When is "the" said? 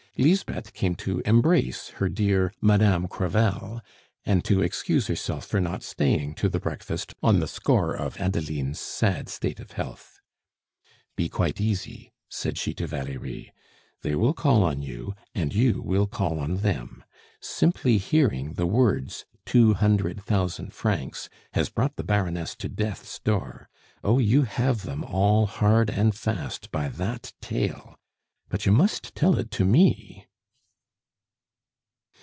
6.49-6.59, 7.39-7.47, 18.55-18.67, 21.95-22.03